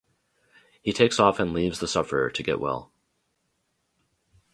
He 0.81 0.93
takes 0.93 1.19
off 1.19 1.39
and 1.39 1.53
leaves 1.53 1.79
the 1.79 1.87
sufferer 1.87 2.31
to 2.31 2.41
get 2.41 2.59
well. 2.59 2.91